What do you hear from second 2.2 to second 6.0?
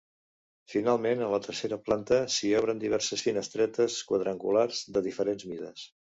s'hi obren diverses finestretes quadrangulars, de diferents mides.